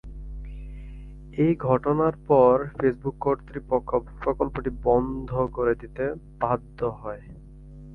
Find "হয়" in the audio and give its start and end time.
7.01-7.23